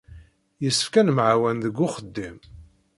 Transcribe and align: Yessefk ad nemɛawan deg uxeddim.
Yessefk 0.63 0.93
ad 0.99 1.05
nemɛawan 1.07 1.57
deg 1.63 1.75
uxeddim. 1.87 2.37